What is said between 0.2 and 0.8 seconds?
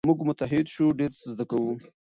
متحد